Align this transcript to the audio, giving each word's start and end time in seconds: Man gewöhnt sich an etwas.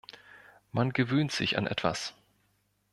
Man 0.71 0.93
gewöhnt 0.93 1.31
sich 1.31 1.59
an 1.59 1.67
etwas. 1.67 2.15